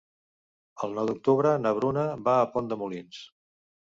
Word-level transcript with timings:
El 0.85 0.95
nou 0.99 1.09
d'octubre 1.09 1.51
na 1.65 1.75
Bruna 1.79 2.05
va 2.29 2.35
a 2.45 2.49
Pont 2.55 2.71
de 2.73 2.79
Molins. 2.83 3.23